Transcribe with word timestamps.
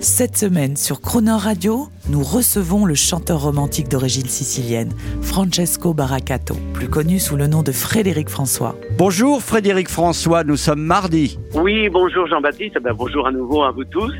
Cette 0.00 0.36
semaine 0.36 0.76
sur 0.76 1.00
Croner 1.00 1.32
Radio, 1.32 1.88
nous 2.10 2.22
recevons 2.22 2.84
le 2.84 2.94
chanteur 2.94 3.42
romantique 3.42 3.88
d'origine 3.88 4.26
sicilienne, 4.26 4.92
Francesco 5.22 5.94
Baracato, 5.94 6.54
plus 6.74 6.88
connu 6.88 7.18
sous 7.18 7.36
le 7.36 7.46
nom 7.46 7.62
de 7.62 7.72
Frédéric 7.72 8.28
François. 8.28 8.76
Bonjour 8.98 9.42
Frédéric 9.42 9.88
François, 9.88 10.44
nous 10.44 10.56
sommes 10.56 10.82
mardi. 10.82 11.38
Oui, 11.54 11.88
bonjour 11.88 12.26
Jean-Baptiste, 12.26 12.78
ben, 12.82 12.92
bonjour 12.92 13.26
à 13.26 13.32
nouveau 13.32 13.62
à 13.62 13.70
vous 13.70 13.84
tous 13.84 14.12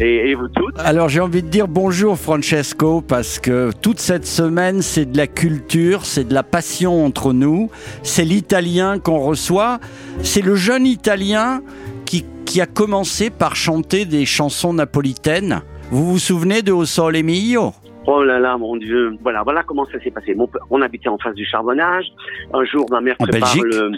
et, 0.00 0.30
et 0.30 0.34
vous 0.34 0.48
toutes. 0.48 0.78
Alors 0.78 1.08
j'ai 1.08 1.20
envie 1.20 1.42
de 1.42 1.48
dire 1.48 1.68
bonjour 1.68 2.18
Francesco 2.18 3.02
parce 3.02 3.38
que 3.38 3.70
toute 3.82 4.00
cette 4.00 4.26
semaine 4.26 4.80
c'est 4.82 5.06
de 5.06 5.16
la 5.16 5.26
culture, 5.26 6.06
c'est 6.06 6.26
de 6.26 6.34
la 6.34 6.42
passion 6.42 7.04
entre 7.04 7.32
nous, 7.34 7.70
c'est 8.02 8.24
l'italien 8.24 8.98
qu'on 8.98 9.20
reçoit, 9.20 9.78
c'est 10.22 10.42
le 10.42 10.54
jeune 10.54 10.86
italien 10.86 11.60
qui, 12.08 12.24
qui 12.46 12.62
a 12.62 12.66
commencé 12.66 13.28
par 13.28 13.54
chanter 13.54 14.06
des 14.06 14.24
chansons 14.24 14.72
napolitaines. 14.72 15.60
Vous 15.90 16.12
vous 16.12 16.18
souvenez 16.18 16.62
de 16.62 16.72
O 16.72 16.86
Sole 16.86 17.22
Mio? 17.22 17.74
Oh 18.06 18.22
là 18.22 18.38
là, 18.38 18.56
mon 18.56 18.76
Dieu. 18.76 19.14
Voilà, 19.22 19.42
voilà 19.42 19.62
comment 19.62 19.84
ça 19.92 20.00
s'est 20.02 20.10
passé. 20.10 20.34
Mon 20.34 20.48
on 20.70 20.80
habitait 20.80 21.10
en 21.10 21.18
face 21.18 21.34
du 21.34 21.44
charbonnage. 21.44 22.06
Un 22.54 22.64
jour, 22.64 22.86
ma 22.90 23.02
mère 23.02 23.16
En 23.18 23.26
prépare 23.26 23.54
Belgique 23.54 23.74
le... 23.74 23.92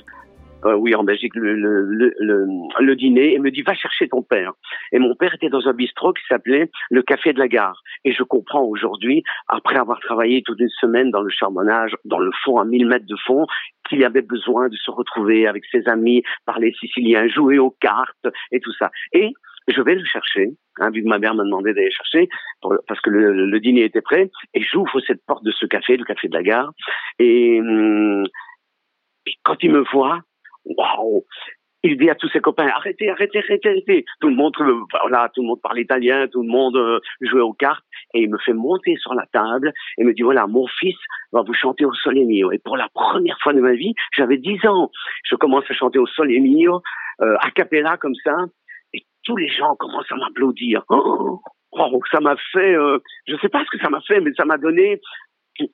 euh, 0.64 0.75
oui, 0.75 0.94
en 0.94 1.05
Belgique, 1.05 1.34
le, 1.34 1.55
le, 1.55 2.12
le, 2.19 2.47
le, 2.78 2.97
dîner 2.97 3.34
et 3.34 3.39
me 3.39 3.50
dit 3.50 3.62
va 3.62 3.75
chercher 3.75 4.08
ton 4.08 4.22
père. 4.22 4.53
Et 4.92 4.98
mon 4.98 5.14
père 5.14 5.34
était 5.34 5.48
dans 5.48 5.67
un 5.69 5.72
bistrot 5.72 6.12
qui 6.12 6.22
s'appelait 6.28 6.70
le 6.91 7.02
Café 7.02 7.33
de 7.33 7.39
la 7.39 7.48
Gare. 7.48 7.80
Et 8.05 8.12
je 8.12 8.22
comprends 8.22 8.62
aujourd'hui, 8.62 9.22
après 9.48 9.77
avoir 9.77 10.00
travaillé 10.00 10.42
toute 10.42 10.61
une 10.61 10.69
semaine 10.69 11.11
dans 11.11 11.22
le 11.22 11.30
charbonnage, 11.30 11.97
dans 12.05 12.19
le 12.19 12.30
fond, 12.44 12.58
à 12.58 12.64
1000 12.64 12.86
mètres 12.86 13.06
de 13.06 13.17
fond, 13.27 13.47
qu'il 13.89 14.05
avait 14.05 14.22
besoin 14.22 14.69
de 14.69 14.77
se 14.77 14.91
retrouver 14.91 15.47
avec 15.47 15.64
ses 15.70 15.89
amis, 15.89 16.22
parler 16.47 16.72
sicilien, 16.78 17.27
jouer 17.28 17.58
aux 17.58 17.74
cartes 17.80 18.27
et 18.52 18.61
tout 18.61 18.72
ça. 18.78 18.91
Et 19.12 19.33
je 19.69 19.80
vais 19.83 19.95
le 19.95 20.05
chercher, 20.05 20.50
hein, 20.78 20.91
vu 20.91 21.02
que 21.02 21.08
ma 21.08 21.19
mère 21.19 21.34
m'a 21.34 21.45
demandé 21.45 21.72
d'aller 21.72 21.91
chercher, 21.91 22.28
parce 22.86 23.00
que 23.00 23.11
le, 23.11 23.47
le 23.47 23.61
dîner 23.61 23.84
était 23.84 24.00
prêt, 24.00 24.30
et 24.55 24.62
j'ouvre 24.62 25.00
cette 25.06 25.24
porte 25.27 25.45
de 25.45 25.52
ce 25.52 25.67
café, 25.67 25.97
le 25.97 26.05
café 26.05 26.28
de 26.28 26.34
la 26.34 26.42
gare, 26.42 26.72
et, 27.19 27.61
hum, 27.61 28.24
et 29.27 29.34
quand 29.42 29.62
il 29.62 29.70
me 29.70 29.84
voit, 29.92 30.20
waouh 30.64 31.25
il 31.83 31.97
dit 31.97 32.11
à 32.11 32.14
tous 32.14 32.28
ses 32.28 32.41
copains 32.41 32.69
arrêtez, 32.69 33.11
arrêtez, 33.11 33.39
arrêtez, 33.39 33.69
arrêtez. 33.69 34.05
Tout 34.20 34.28
le 34.28 34.34
monde, 34.34 34.55
euh, 34.61 34.80
voilà, 35.00 35.30
tout 35.34 35.42
le 35.42 35.48
monde 35.48 35.61
parle 35.62 35.78
italien, 35.78 36.28
tout 36.28 36.42
le 36.42 36.48
monde 36.48 36.77
euh, 36.77 37.00
jouait 37.22 37.41
aux 37.41 37.55
cartes, 37.55 37.84
et 38.14 38.22
il 38.22 38.30
me 38.30 38.39
fait 38.39 38.52
monter 38.52 38.97
sur 38.97 39.14
la 39.14 39.27
table 39.33 39.72
et 39.98 40.05
me 40.05 40.12
dit 40.12 40.22
voilà, 40.22 40.47
mon 40.47 40.67
fils 40.67 40.97
va 41.33 41.42
vous 41.42 41.55
chanter 41.55 41.84
au 41.84 41.94
Sole 41.94 42.27
Mio. 42.27 42.52
Et 42.52 42.58
pour 42.58 42.77
la 42.77 42.89
première 42.92 43.39
fois 43.41 43.52
de 43.52 43.61
ma 43.61 43.72
vie, 43.72 43.94
j'avais 44.14 44.36
10 44.36 44.67
ans, 44.67 44.91
je 45.25 45.36
commence 45.36 45.64
à 45.70 45.75
chanter 45.75 45.98
au 45.98 46.06
Sole 46.06 46.28
Mio, 46.28 46.83
euh, 47.22 47.36
a 47.41 47.50
cappella 47.50 47.97
comme 47.97 48.14
ça, 48.24 48.36
et 48.92 49.05
tous 49.24 49.36
les 49.36 49.48
gens 49.48 49.74
commencent 49.77 50.11
à 50.12 50.17
m'applaudir. 50.17 50.84
Oh, 50.91 51.41
ça 52.11 52.20
m'a 52.20 52.36
fait, 52.52 52.74
euh, 52.74 52.98
je 53.27 53.36
sais 53.36 53.48
pas 53.48 53.64
ce 53.64 53.70
que 53.70 53.83
ça 53.83 53.91
m'a 53.91 54.00
fait, 54.02 54.20
mais 54.20 54.33
ça 54.36 54.45
m'a 54.45 54.58
donné 54.58 55.00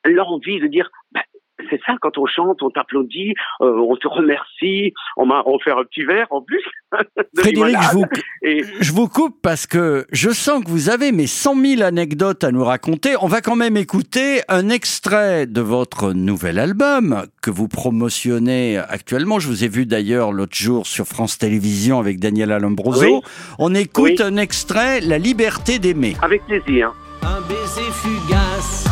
l'envie 0.05 0.61
de 0.61 0.67
dire, 0.67 0.91
bah, 1.13 1.23
c'est 1.71 1.81
ça 1.87 1.95
quand 2.01 2.19
on 2.19 2.27
chante, 2.27 2.63
on 2.63 2.71
t'applaudit, 2.71 3.35
euh, 3.61 3.79
on 3.89 3.97
te 3.97 4.07
remercie, 4.09 4.93
on 5.17 5.27
m'a 5.27 5.43
offert 5.47 5.79
un 5.79 5.85
petit 5.85 6.05
verre 6.05 6.27
en 6.31 6.43
plus. 6.43 6.63
Frédéric, 7.37 7.77
je 7.91 7.97
vous, 7.97 8.05
Et 8.43 8.63
je 8.81 8.93
vous 8.93 9.09
coupe 9.09 9.37
parce 9.43 9.67
que 9.67 10.07
je 10.13 10.31
sens 10.31 10.63
que 10.65 10.69
vous 10.71 10.89
avez 10.91 11.13
mes 11.13 11.27
100 11.27 11.55
000 11.61 11.83
anecdotes 11.83 12.45
à 12.45 12.53
nous 12.53 12.65
raconter. 12.65 13.15
On 13.21 13.27
va 13.27 13.41
quand 13.41 13.57
même 13.57 13.77
écouter 13.77 14.41
un 14.49 14.69
extrait 14.69 15.47
de 15.47 15.61
votre 15.61 16.13
nouvel 16.13 16.59
album 16.59 17.25
que 17.43 17.51
vous 17.51 17.69
promotionnez 17.69 18.79
actuellement. 18.79 19.39
Je 19.39 19.49
vous 19.49 19.65
ai 19.65 19.69
vu 19.69 19.87
d'ailleurs 19.87 20.33
l'autre 20.33 20.57
jour 20.57 20.87
sur 20.87 21.07
France 21.07 21.39
Télévisions 21.39 21.99
avec 21.99 22.21
Daniel 22.21 22.53
Alombroso. 22.53 23.17
Oui. 23.17 23.21
On 23.59 23.75
écoute 23.75 24.05
Oui. 24.07 24.17
un 24.23 24.37
extrait, 24.37 25.01
La 25.01 25.19
liberté 25.19 25.79
d'aimer. 25.79 26.17
avec 26.23 26.43
plaisir. 26.47 26.93
Un 27.23 27.41
baiser 27.49 27.91
fugace 27.93 28.85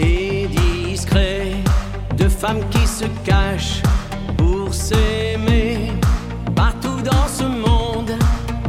et 0.00 0.27
femmes 2.38 2.62
qui 2.70 2.86
se 2.86 3.04
cachent 3.24 3.82
pour 4.36 4.72
s'aimer. 4.72 5.90
Partout 6.54 7.00
dans 7.02 7.26
ce 7.26 7.42
monde, 7.42 8.12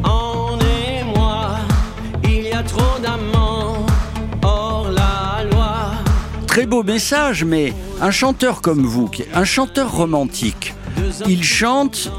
en 0.03 0.57
émoi, 0.59 1.51
il 2.23 2.47
y 2.47 2.51
a 2.51 2.63
trop 2.63 2.97
d'amants 2.99 3.85
hors 4.41 4.89
la 4.89 5.43
loi. 5.51 5.91
Très 6.47 6.65
beau 6.65 6.81
message, 6.81 7.43
mais 7.43 7.73
un 8.01 8.09
chanteur 8.09 8.61
comme 8.61 8.83
vous, 8.85 9.11
un 9.35 9.43
chanteur 9.43 9.91
romantique, 9.91 10.73
il 11.27 11.43
chante 11.43 12.11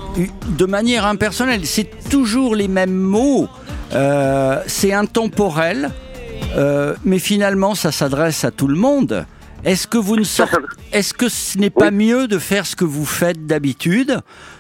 de 0.56 0.66
manière 0.66 1.04
impersonnelle. 1.04 1.66
C'est 1.66 2.08
toujours 2.10 2.54
les 2.54 2.68
mêmes 2.68 2.94
mots. 2.94 3.48
Euh, 3.92 4.62
c'est 4.68 4.92
intemporel, 4.92 5.90
euh, 6.54 6.94
mais 7.04 7.18
finalement, 7.18 7.74
ça 7.74 7.90
s'adresse 7.90 8.44
à 8.44 8.52
tout 8.52 8.68
le 8.68 8.76
monde. 8.76 9.26
Est-ce 9.65 9.87
que 9.87 9.98
vous 9.98 10.16
ne 10.16 10.22
sortez, 10.25 10.56
est-ce 10.93 11.12
que 11.12 11.28
ce 11.28 11.59
n'est 11.59 11.71
pas 11.71 11.91
mieux 11.91 12.28
de 12.28 12.38
faire 12.38 12.65
ce 12.65 12.75
que 12.76 12.84
vous 12.84 13.04
faites 13.04 13.44
d'habitude, 13.47 14.16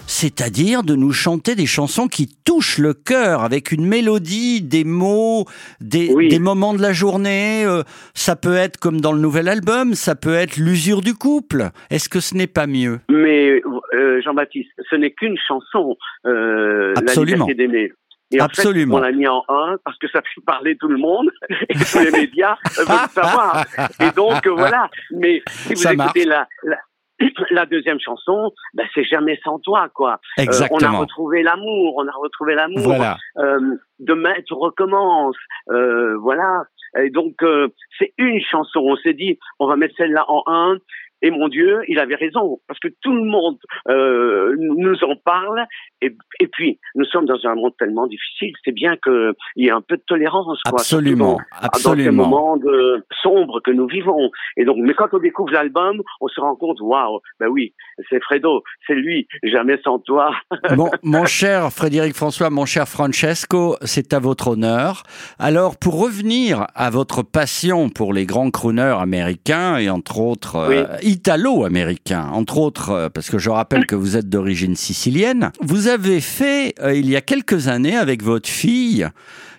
c'est-à-dire 0.06 0.82
de 0.82 0.94
nous 0.94 1.12
chanter 1.12 1.54
des 1.54 1.64
chansons 1.66 2.06
qui 2.06 2.28
touchent 2.44 2.78
le 2.78 2.92
cœur 2.92 3.42
avec 3.42 3.72
une 3.72 3.86
mélodie, 3.86 4.60
des 4.60 4.84
mots, 4.84 5.46
des, 5.80 6.12
Oui. 6.12 6.28
des 6.28 6.38
moments 6.38 6.74
de 6.74 6.82
la 6.82 6.92
journée. 6.92 7.64
euh, 7.64 7.82
ça 8.14 8.36
peut 8.36 8.54
être 8.56 8.76
comme 8.78 9.00
dans 9.00 9.12
le 9.12 9.20
nouvel 9.20 9.48
album, 9.48 9.94
ça 9.94 10.14
peut 10.14 10.34
être 10.34 10.56
l'usure 10.58 11.00
du 11.00 11.14
couple. 11.14 11.70
Est-ce 11.90 12.08
que 12.10 12.20
ce 12.20 12.34
n'est 12.34 12.46
pas 12.46 12.66
mieux? 12.66 13.00
Mais 13.10 13.62
euh, 13.94 14.20
Jean-Baptiste, 14.22 14.70
ce 14.90 14.96
n'est 14.96 15.12
qu'une 15.12 15.36
chanson, 15.48 15.96
euh, 16.26 16.92
Absolument. 16.96 17.46
La 17.46 17.52
liberté 17.52 17.54
d'aimer. 17.54 17.92
Et 18.32 18.40
en 18.40 18.44
Absolument. 18.44 18.96
fait, 18.96 19.00
on 19.00 19.04
l'a 19.04 19.12
mis 19.12 19.26
en 19.26 19.44
un 19.48 19.76
parce 19.84 19.98
que 19.98 20.08
ça 20.08 20.20
fait 20.22 20.40
parler 20.46 20.76
tout 20.76 20.88
le 20.88 20.98
monde 20.98 21.30
et 21.68 21.74
tous 21.74 21.98
les 21.98 22.10
médias 22.12 22.56
veulent 22.78 23.08
savoir. 23.10 23.64
Et 24.00 24.10
donc 24.12 24.46
euh, 24.46 24.50
voilà. 24.50 24.88
Mais 25.10 25.42
si 25.46 25.74
vous 25.74 25.80
Ça 25.80 25.92
écoutez 25.94 26.24
la, 26.24 26.46
la, 26.62 26.76
la 27.50 27.66
deuxième 27.66 28.00
chanson, 28.00 28.52
ben, 28.74 28.86
c'est 28.94 29.04
jamais 29.04 29.38
sans 29.44 29.58
toi, 29.58 29.88
quoi. 29.92 30.12
Euh, 30.12 30.14
on 30.36 30.40
a 30.40 30.42
Exactement. 30.44 31.00
retrouvé 31.00 31.42
l'amour, 31.42 31.94
on 31.96 32.06
a 32.06 32.12
retrouvé 32.12 32.54
l'amour. 32.54 32.82
Voilà. 32.82 33.18
Euh, 33.38 33.76
demain 33.98 34.34
tu 34.46 34.54
recommences, 34.54 35.36
euh, 35.70 36.16
voilà. 36.18 36.64
Et 37.02 37.10
donc 37.10 37.42
euh, 37.42 37.68
c'est 37.98 38.12
une 38.18 38.40
chanson. 38.40 38.80
On 38.80 38.96
s'est 38.96 39.14
dit, 39.14 39.38
on 39.58 39.66
va 39.66 39.76
mettre 39.76 39.94
celle-là 39.96 40.24
en 40.28 40.42
un. 40.46 40.76
Et 41.22 41.30
mon 41.30 41.48
Dieu, 41.48 41.80
il 41.88 41.98
avait 41.98 42.14
raison, 42.14 42.58
parce 42.66 42.78
que 42.80 42.88
tout 43.02 43.12
le 43.14 43.24
monde 43.24 43.58
euh, 43.88 44.54
nous 44.58 44.96
en 45.04 45.16
parle. 45.16 45.64
Et, 46.02 46.14
et 46.40 46.46
puis, 46.46 46.78
nous 46.94 47.04
sommes 47.04 47.26
dans 47.26 47.38
un 47.44 47.54
monde 47.54 47.72
tellement 47.78 48.06
difficile, 48.06 48.52
c'est 48.64 48.72
bien 48.72 48.96
qu'il 49.02 49.32
y 49.56 49.66
ait 49.66 49.70
un 49.70 49.82
peu 49.82 49.96
de 49.96 50.02
tolérance. 50.06 50.60
Quoi, 50.68 50.80
Absolument, 50.80 51.36
surtout 51.38 51.60
dans- 51.60 51.66
absolument. 51.66 52.28
moments 52.28 52.56
de, 52.56 53.04
sombres 53.22 53.60
que 53.60 53.70
nous 53.70 53.86
vivons. 53.86 54.30
Et 54.56 54.64
donc, 54.64 54.76
mais 54.78 54.94
quand 54.94 55.08
on 55.12 55.18
découvre 55.18 55.52
l'album, 55.52 56.02
on 56.20 56.28
se 56.28 56.40
rend 56.40 56.56
compte, 56.56 56.78
waouh, 56.80 57.20
ben 57.38 57.48
oui, 57.48 57.74
c'est 58.08 58.22
Fredo, 58.22 58.62
c'est 58.86 58.94
lui, 58.94 59.26
jamais 59.42 59.78
sans 59.84 59.98
toi. 59.98 60.34
Mon, 60.76 60.90
mon 61.02 61.24
cher 61.26 61.70
Frédéric 61.72 62.14
François, 62.14 62.48
mon 62.50 62.64
cher 62.64 62.88
Francesco, 62.88 63.76
c'est 63.82 64.12
à 64.14 64.18
votre 64.18 64.48
honneur. 64.48 65.02
Alors, 65.38 65.76
pour 65.78 66.00
revenir 66.00 66.66
à 66.74 66.90
votre 66.90 67.22
passion 67.22 67.88
pour 67.90 68.12
les 68.12 68.24
grands 68.26 68.50
crooners 68.50 68.96
américains 69.00 69.76
et 69.78 69.90
entre 69.90 70.20
autres 70.20 70.56
euh, 70.56 70.84
italo-américains, 71.10 72.28
entre 72.32 72.58
autres, 72.58 72.90
euh, 72.90 73.08
parce 73.08 73.30
que 73.30 73.38
je 73.38 73.50
rappelle 73.50 73.86
que 73.86 73.96
vous 73.96 74.16
êtes 74.16 74.28
d'origine 74.28 74.76
sicilienne, 74.76 75.50
vous 75.60 75.88
avez 75.88 76.20
fait, 76.20 76.74
euh, 76.80 76.94
il 76.94 77.10
y 77.10 77.16
a 77.16 77.20
quelques 77.20 77.68
années, 77.68 77.96
avec 77.96 78.22
votre 78.22 78.48
fille, 78.48 79.08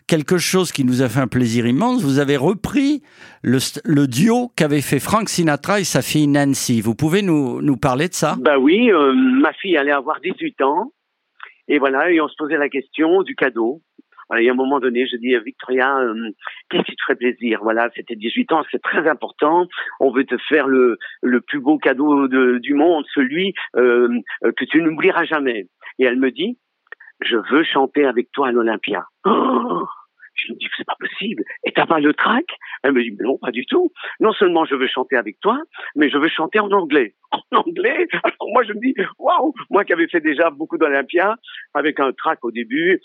quelque 0.08 0.38
chose 0.38 0.72
qui 0.72 0.86
nous 0.86 1.02
a 1.02 1.10
fait 1.10 1.20
un 1.20 1.28
plaisir 1.28 1.68
immense. 1.68 2.04
Vous 2.04 2.20
avez 2.20 2.38
repris 2.38 3.02
le, 3.44 4.08
duo 4.08 4.52
qu'avait 4.56 4.82
fait 4.82 5.00
Frank 5.00 5.30
Sinatra 5.30 5.80
et 5.82 5.84
sa 5.84 6.02
fille 6.02 6.28
Nancy. 6.28 6.82
Vous 6.82 6.96
pouvez 6.96 7.22
nous, 7.22 7.62
nous 7.62 7.78
parler 7.78 8.08
de 8.08 8.14
ça? 8.14 8.36
Ben 8.40 8.58
oui, 8.58 8.90
euh, 8.92 9.14
ma 9.14 9.54
fille 9.54 9.78
allait 9.78 9.92
avoir 9.92 10.20
18 10.22 10.62
ans. 10.62 10.92
Et 11.68 11.80
voilà, 11.80 12.12
et 12.12 12.20
on 12.20 12.28
se 12.28 12.36
posait 12.38 12.58
la 12.58 12.70
question 12.70 13.24
du 13.24 13.36
cadeau. 13.36 13.82
Voilà, 14.32 14.48
à 14.50 14.52
un 14.54 14.56
moment 14.56 14.80
donné, 14.80 15.06
je 15.08 15.18
dis, 15.18 15.36
Victoria, 15.46 15.98
euh, 16.00 16.30
qu'est-ce 16.70 16.84
qui 16.84 16.96
te 16.96 17.02
ferait 17.06 17.18
plaisir? 17.18 17.60
Voilà, 17.64 17.90
c'était 17.96 18.16
18 18.16 18.52
ans, 18.54 18.64
c'est 18.72 18.82
très 18.82 19.06
important. 19.10 19.68
On 20.00 20.12
veut 20.12 20.24
te 20.26 20.38
faire 20.48 20.68
le, 20.68 20.98
le 21.22 21.42
plus 21.42 21.60
beau 21.60 21.78
cadeau 21.78 22.30
de- 22.30 22.58
du 22.60 22.74
monde, 22.74 23.04
celui 23.14 23.54
euh, 23.76 24.08
que 24.56 24.64
tu 24.66 24.82
n'oublieras 24.82 25.26
jamais. 25.26 25.68
Et 26.00 26.06
elle 26.06 26.18
me 26.18 26.32
dit, 26.32 26.58
je 27.20 27.36
veux 27.52 27.64
chanter 27.64 28.06
avec 28.06 28.32
toi 28.32 28.48
à 28.48 28.52
l'Olympia. 28.54 29.04
Oh 29.26 29.86
je 30.34 30.54
me 30.54 30.58
dis, 30.58 30.68
c'est 30.78 30.86
pas 30.88 30.96
possible. 30.98 31.44
Et 31.66 31.72
t'as 31.74 31.86
pas 31.86 32.00
le 32.00 32.14
trac? 32.14 32.46
Elle 32.84 32.94
me 32.94 33.04
dit, 33.04 33.16
non, 33.20 33.38
pas 33.38 33.52
du 33.52 33.66
tout. 33.66 33.92
Non 34.22 34.32
seulement 34.32 34.64
je 34.66 34.76
veux 34.76 34.88
chanter 34.88 35.18
avec 35.18 35.40
toi, 35.42 35.60
mais 35.96 36.10
je 36.10 36.18
veux 36.18 36.30
chanter 36.30 36.60
en 36.60 36.72
anglais. 36.72 37.16
En 37.32 37.58
anglais? 37.60 38.08
Alors 38.24 38.50
moi, 38.54 38.64
je 38.64 38.74
me 38.74 38.80
dis, 38.80 38.96
waouh 39.20 39.54
Moi 39.70 39.84
qui 39.84 39.94
avais 39.94 40.08
fait 40.08 40.22
déjà 40.22 40.50
beaucoup 40.50 40.78
d'Olympia, 40.78 41.36
avec 41.74 42.00
un 42.00 42.12
track 42.14 42.40
au 42.44 42.52
début, 42.52 43.00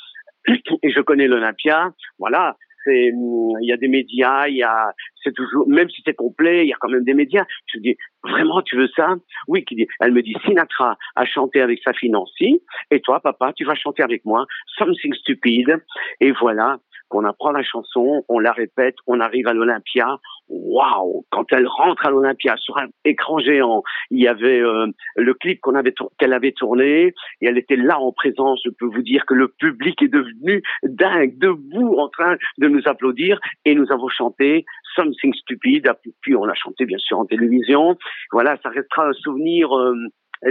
et 0.82 0.90
je 0.90 1.00
connais 1.00 1.26
l'Olympia, 1.26 1.92
voilà, 2.18 2.56
c'est, 2.84 3.12
hum, 3.12 3.52
il 3.60 3.68
y 3.68 3.72
a 3.72 3.76
des 3.76 3.88
médias, 3.88 4.48
il 4.48 4.56
y 4.56 4.62
a, 4.62 4.92
c'est 5.22 5.34
toujours, 5.34 5.68
même 5.68 5.90
si 5.90 6.02
c'est 6.04 6.14
complet, 6.14 6.64
il 6.64 6.68
y 6.68 6.72
a 6.72 6.76
quand 6.80 6.88
même 6.88 7.04
des 7.04 7.14
médias. 7.14 7.44
Je 7.66 7.80
dis, 7.80 7.96
vraiment, 8.22 8.62
tu 8.62 8.76
veux 8.76 8.88
ça? 8.94 9.16
Oui, 9.48 9.64
qui 9.64 9.74
dit, 9.74 9.86
elle 10.00 10.12
me 10.12 10.22
dit, 10.22 10.36
Sinatra 10.44 10.96
a 11.16 11.24
chanté 11.24 11.60
avec 11.60 11.80
sa 11.82 11.92
Nancy, 12.04 12.62
et 12.90 13.00
toi, 13.00 13.20
papa, 13.20 13.52
tu 13.54 13.64
vas 13.64 13.74
chanter 13.74 14.02
avec 14.02 14.24
moi, 14.24 14.46
Something 14.78 15.14
Stupid, 15.14 15.76
et 16.20 16.30
voilà, 16.32 16.78
qu'on 17.08 17.24
apprend 17.24 17.52
la 17.52 17.62
chanson, 17.62 18.24
on 18.28 18.38
la 18.38 18.52
répète, 18.52 18.96
on 19.06 19.20
arrive 19.20 19.48
à 19.48 19.52
l'Olympia. 19.52 20.18
Waouh 20.48 21.24
Quand 21.30 21.52
elle 21.52 21.66
rentre 21.66 22.06
à 22.06 22.10
l'Olympia 22.10 22.56
sur 22.56 22.78
un 22.78 22.86
écran 23.04 23.38
géant, 23.38 23.82
il 24.10 24.20
y 24.20 24.28
avait 24.28 24.60
euh, 24.60 24.86
le 25.16 25.34
clip 25.34 25.60
qu'on 25.60 25.74
avait 25.74 25.94
qu'elle 26.18 26.32
avait 26.32 26.52
tourné 26.52 27.14
et 27.40 27.46
elle 27.46 27.58
était 27.58 27.76
là 27.76 27.98
en 27.98 28.12
présence. 28.12 28.60
Je 28.64 28.70
peux 28.70 28.86
vous 28.86 29.02
dire 29.02 29.26
que 29.26 29.34
le 29.34 29.48
public 29.48 30.00
est 30.02 30.08
devenu 30.08 30.62
dingue, 30.84 31.38
debout, 31.38 31.96
en 31.98 32.08
train 32.08 32.36
de 32.58 32.68
nous 32.68 32.82
applaudir 32.86 33.40
et 33.64 33.74
nous 33.74 33.90
avons 33.90 34.08
chanté 34.08 34.64
Something 34.94 35.34
Stupid. 35.34 35.90
Puis 36.20 36.36
on 36.36 36.44
l'a 36.44 36.54
chanté 36.54 36.86
bien 36.86 36.98
sûr 36.98 37.18
en 37.18 37.26
télévision. 37.26 37.96
Voilà, 38.32 38.56
ça 38.62 38.68
restera 38.70 39.08
un 39.08 39.12
souvenir 39.12 39.76
euh, 39.76 39.94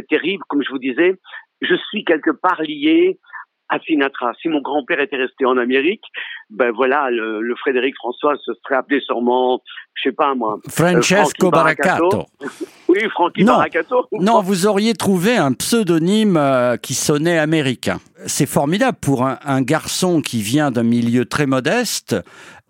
terrible, 0.09 0.43
comme 0.49 0.63
je 0.63 0.69
vous 0.69 0.79
disais. 0.79 1.15
Je 1.61 1.75
suis 1.89 2.03
quelque 2.03 2.31
part 2.31 2.61
lié 2.61 3.17
à 3.69 3.79
Sinatra. 3.79 4.33
Si 4.41 4.47
mon 4.47 4.61
grand-père 4.61 4.99
était 4.99 5.15
resté 5.15 5.45
en 5.45 5.57
Amérique, 5.57 6.03
ben 6.49 6.71
voilà, 6.71 7.09
le, 7.09 7.55
Frédéric 7.57 7.95
François 7.95 8.35
se 8.43 8.51
serait 8.63 8.75
appelé 8.75 8.99
sûrement, 9.01 9.61
je 9.95 10.09
sais 10.09 10.15
pas 10.15 10.35
moi, 10.35 10.59
euh, 10.65 10.69
Francesco 10.69 11.49
Baracato. 11.49 12.25
oui, 12.87 13.09
Frankie 13.09 13.43
non, 13.43 13.53
Baracato. 13.53 14.07
Non, 14.11 14.41
vous 14.41 14.67
auriez 14.67 14.93
trouvé 14.93 15.35
un 15.35 15.53
pseudonyme 15.53 16.37
euh, 16.37 16.77
qui 16.77 16.93
sonnait 16.93 17.39
américain. 17.39 17.99
C'est 18.27 18.45
formidable 18.45 18.97
pour 19.01 19.25
un, 19.25 19.61
garçon 19.61 20.21
qui 20.21 20.41
vient 20.41 20.71
d'un 20.71 20.83
milieu 20.83 21.25
très 21.25 21.45
modeste. 21.45 22.15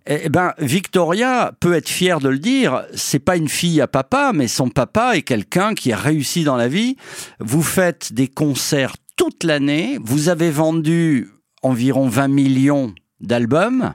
Eh 0.08 0.30
ben, 0.30 0.54
Victoria 0.60 1.54
peut 1.60 1.74
être 1.74 1.90
fière 1.90 2.20
de 2.20 2.30
le 2.30 2.38
dire. 2.38 2.84
C'est 2.94 3.24
pas 3.24 3.38
une 3.38 3.48
fille 3.48 3.82
à 3.82 3.88
papa, 3.88 4.32
mais 4.34 4.48
son 4.48 4.70
papa 4.70 5.16
est 5.16 5.24
quelqu'un 5.24 5.74
qui 5.74 5.92
a 5.92 5.98
réussi 5.98 6.44
dans 6.44 6.58
la 6.58 6.68
vie. 6.68 6.96
Vous 7.40 7.64
faites 7.64 8.14
des 8.14 8.28
concerts 8.28 8.94
toute 9.16 9.44
l'année. 9.44 9.98
Vous 10.02 10.30
avez 10.30 10.52
vendu 10.52 11.30
environ 11.62 12.08
20 12.08 12.28
millions 12.28 12.94
d'albums. 13.22 13.94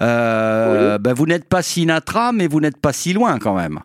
Euh, 0.00 0.98
ben 0.98 1.12
vous 1.12 1.26
n'êtes 1.26 1.48
pas 1.48 1.62
Sinatra, 1.62 2.32
mais 2.32 2.46
vous 2.46 2.60
n'êtes 2.60 2.78
pas 2.78 2.92
si 2.92 3.12
loin 3.12 3.38
quand 3.38 3.54
même. 3.54 3.80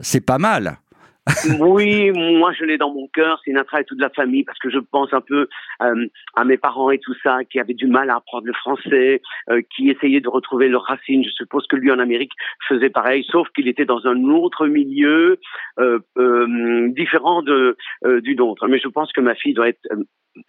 C'est 0.00 0.20
pas 0.20 0.38
mal. 0.38 0.78
oui, 1.60 2.10
moi 2.10 2.52
je 2.52 2.64
l'ai 2.64 2.76
dans 2.76 2.92
mon 2.92 3.08
cœur, 3.08 3.40
Sinatra 3.44 3.80
et 3.80 3.84
toute 3.84 4.00
la 4.00 4.10
famille, 4.10 4.44
parce 4.44 4.58
que 4.58 4.68
je 4.68 4.78
pense 4.78 5.12
un 5.12 5.22
peu 5.22 5.48
euh, 5.82 6.06
à 6.34 6.44
mes 6.44 6.58
parents 6.58 6.90
et 6.90 6.98
tout 6.98 7.14
ça, 7.22 7.44
qui 7.44 7.58
avaient 7.58 7.74
du 7.74 7.86
mal 7.86 8.10
à 8.10 8.16
apprendre 8.16 8.46
le 8.46 8.52
français, 8.52 9.22
euh, 9.50 9.62
qui 9.74 9.88
essayaient 9.88 10.20
de 10.20 10.28
retrouver 10.28 10.68
leurs 10.68 10.84
racines. 10.84 11.24
Je 11.24 11.30
suppose 11.30 11.66
que 11.66 11.76
lui 11.76 11.90
en 11.90 11.98
Amérique 11.98 12.32
faisait 12.68 12.90
pareil, 12.90 13.24
sauf 13.30 13.48
qu'il 13.54 13.68
était 13.68 13.86
dans 13.86 14.06
un 14.06 14.24
autre 14.24 14.66
milieu 14.66 15.38
euh, 15.78 15.98
différent 16.88 17.42
de, 17.42 17.76
du 18.20 18.36
nôtre. 18.36 18.68
Mais 18.68 18.78
je 18.78 18.88
pense 18.88 19.12
que 19.12 19.20
ma 19.20 19.34
fille 19.34 19.54
doit 19.54 19.68
être 19.68 19.88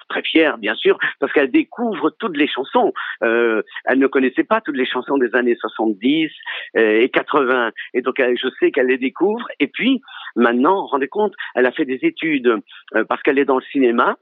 très 0.09 0.23
fière, 0.23 0.57
bien 0.57 0.75
sûr, 0.75 0.97
parce 1.19 1.31
qu'elle 1.33 1.51
découvre 1.51 2.09
toutes 2.19 2.37
les 2.37 2.47
chansons. 2.47 2.93
Euh, 3.23 3.61
elle 3.85 3.99
ne 3.99 4.07
connaissait 4.07 4.43
pas 4.43 4.61
toutes 4.61 4.77
les 4.77 4.85
chansons 4.85 5.17
des 5.17 5.33
années 5.35 5.55
70 5.55 6.29
euh, 6.77 7.01
et 7.01 7.09
80. 7.09 7.71
Et 7.93 8.01
donc, 8.01 8.15
je 8.17 8.47
sais 8.59 8.71
qu'elle 8.71 8.87
les 8.87 8.97
découvre. 8.97 9.47
Et 9.59 9.67
puis, 9.67 10.01
maintenant, 10.35 10.85
rendez 10.87 11.07
compte, 11.07 11.33
elle 11.55 11.65
a 11.65 11.71
fait 11.71 11.85
des 11.85 11.99
études 12.01 12.59
euh, 12.95 13.03
parce 13.07 13.21
qu'elle 13.23 13.39
est 13.39 13.45
dans 13.45 13.57
le 13.57 13.65
cinéma. 13.71 14.17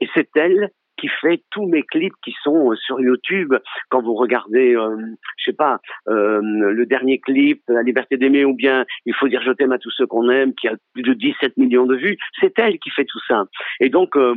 Et 0.00 0.08
c'est 0.14 0.28
elle 0.36 0.70
qui 0.96 1.08
fait 1.08 1.42
tous 1.50 1.66
mes 1.66 1.82
clips 1.82 2.12
qui 2.22 2.34
sont 2.42 2.74
sur 2.76 3.00
YouTube. 3.00 3.54
Quand 3.88 4.02
vous 4.02 4.14
regardez, 4.14 4.76
euh, 4.76 4.96
je 5.38 5.44
sais 5.44 5.56
pas, 5.56 5.80
le 6.06 6.84
dernier 6.84 7.18
clip, 7.20 7.62
La 7.68 7.82
liberté 7.82 8.18
d'aimer, 8.18 8.44
ou 8.44 8.54
bien 8.54 8.84
Il 9.06 9.14
faut 9.14 9.28
dire 9.28 9.40
je 9.42 9.52
t'aime 9.52 9.72
à 9.72 9.78
tous 9.78 9.90
ceux 9.90 10.06
qu'on 10.06 10.28
aime, 10.28 10.54
qui 10.54 10.68
a 10.68 10.74
plus 10.92 11.02
de 11.02 11.14
17 11.14 11.56
millions 11.56 11.86
de 11.86 11.96
vues, 11.96 12.18
c'est 12.38 12.58
elle 12.58 12.78
qui 12.78 12.90
fait 12.90 13.06
tout 13.06 13.20
ça. 13.26 13.44
Et 13.80 13.88
donc, 13.88 14.14
euh, 14.16 14.34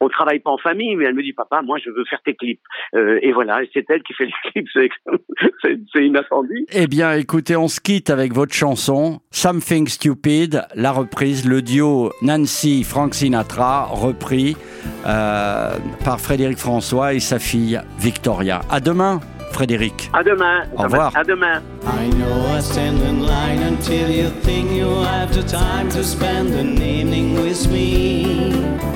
on 0.00 0.08
travaille 0.08 0.40
pas 0.40 0.50
en 0.50 0.58
famille, 0.58 0.94
mais 0.96 1.06
elle 1.06 1.14
me 1.14 1.22
dit 1.22 1.32
papa, 1.32 1.62
moi 1.62 1.78
je 1.82 1.90
veux 1.90 2.04
faire 2.04 2.20
tes 2.24 2.34
clips. 2.34 2.60
Euh, 2.94 3.18
et 3.22 3.32
voilà, 3.32 3.60
c'est 3.72 3.84
elle 3.88 4.02
qui 4.02 4.12
fait 4.14 4.26
les 4.26 4.52
clips, 4.52 4.90
c'est 5.94 6.04
inattendu. 6.04 6.66
Eh 6.72 6.86
bien, 6.86 7.12
écoutez, 7.14 7.56
on 7.56 7.68
se 7.68 7.80
quitte 7.80 8.10
avec 8.10 8.32
votre 8.32 8.54
chanson 8.54 9.20
Something 9.30 9.88
Stupid, 9.88 10.62
la 10.74 10.92
reprise, 10.92 11.48
le 11.48 11.62
duo 11.62 12.12
Nancy 12.22 12.84
Frank 12.84 13.14
Sinatra 13.14 13.84
repris 13.86 14.56
euh, 15.06 15.76
par 16.04 16.20
Frédéric 16.20 16.58
François 16.58 17.14
et 17.14 17.20
sa 17.20 17.38
fille 17.38 17.80
Victoria. 17.98 18.60
À 18.70 18.80
demain. 18.80 19.20
Frédéric. 19.52 20.10
À 20.12 20.22
demain. 20.22 20.64
Au 20.76 20.82
revoir. 20.82 21.16
À 21.16 21.24
demain. 21.24 21.62
I 21.84 22.10
know 22.10 22.54
I 22.54 22.60
stand 22.60 23.00
in 23.00 23.22
line 23.22 23.62
until 23.62 24.10
you 24.10 24.28
think 24.42 24.70
you 24.70 24.88
have 25.02 25.32
the 25.34 25.42
time 25.42 25.88
to 25.90 26.02
spend 26.02 26.52
an 26.52 26.82
evening 26.82 27.40
with 27.40 27.66
me. 27.70 28.95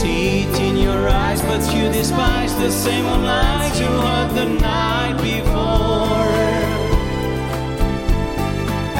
See 0.00 0.44
it 0.44 0.60
in 0.60 0.76
your 0.78 1.08
eyes, 1.08 1.42
but 1.42 1.62
you 1.74 1.84
despise 1.92 2.54
the 2.56 2.70
same 2.70 3.04
old 3.04 3.22
lies 3.22 3.78
you 3.78 3.86
heard 3.86 4.30
the 4.40 4.48
night 4.70 5.16
before. 5.30 6.32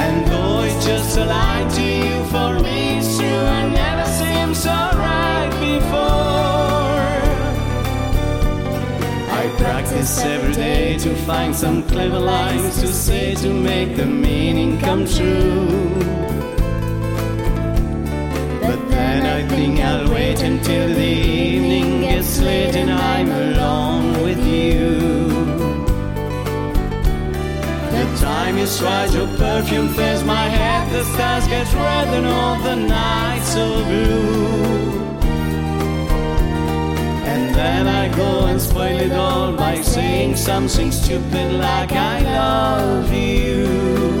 And 0.03 0.15
though 0.29 0.61
it's 0.67 0.85
just 0.85 1.17
a 1.17 1.25
lie 1.25 1.67
to 1.77 1.85
you, 2.03 2.17
for 2.33 2.51
me 2.65 2.99
it's 2.99 3.17
true, 3.17 3.45
I 3.59 3.61
never 3.81 4.05
seemed 4.19 4.55
so 4.65 4.77
right 5.07 5.53
before. 5.69 7.11
I 9.39 9.43
practice 9.57 10.13
every 10.35 10.53
day 10.53 10.97
to 10.99 11.15
find 11.29 11.55
some 11.55 11.81
clever 11.91 12.19
lines 12.19 12.79
to 12.81 12.87
say 12.87 13.33
to 13.43 13.49
make 13.51 13.95
the 13.95 14.05
meaning 14.05 14.79
come 14.79 15.07
true. 15.07 16.01
I'll 19.69 20.09
wait 20.09 20.41
until 20.41 20.87
the 20.89 21.13
evening 21.53 22.01
gets 22.01 22.39
late 22.39 22.75
and 22.75 22.89
I'm 22.89 23.29
alone 23.29 24.23
with 24.23 24.43
you. 24.43 24.97
The 27.91 28.05
time 28.19 28.57
you 28.57 28.65
stride 28.65 29.11
your 29.13 29.27
perfume 29.37 29.89
fills 29.89 30.23
my 30.23 30.49
head, 30.49 30.91
the 30.91 31.03
stars 31.13 31.47
get 31.47 31.71
red 31.75 32.07
and 32.07 32.25
all 32.25 32.59
the 32.63 32.75
nights 32.75 33.53
so 33.53 33.67
blue. 33.85 34.81
And 37.31 37.53
then 37.53 37.87
I 37.87 38.09
go 38.15 38.45
and 38.47 38.59
spoil 38.59 38.99
it 38.99 39.11
all 39.11 39.53
by 39.53 39.81
saying 39.81 40.37
something 40.37 40.91
stupid 40.91 41.53
like 41.53 41.91
I 41.91 42.21
love 42.21 43.13
you. 43.13 44.20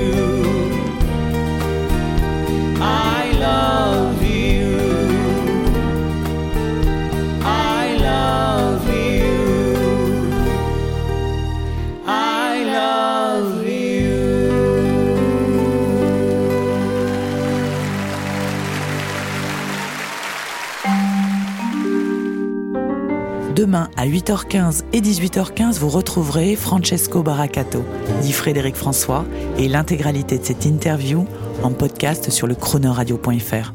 Demain 23.61 23.91
à 23.95 24.07
8h15 24.07 24.85
et 24.91 25.01
18h15, 25.01 25.77
vous 25.77 25.89
retrouverez 25.89 26.55
Francesco 26.55 27.21
Baracato, 27.21 27.85
dit 28.23 28.31
Frédéric 28.33 28.75
François, 28.75 29.23
et 29.59 29.67
l'intégralité 29.67 30.39
de 30.39 30.43
cette 30.43 30.65
interview 30.65 31.27
en 31.61 31.69
podcast 31.69 32.31
sur 32.31 32.47
le 32.47 32.55
chronoradio.fr. 32.55 33.73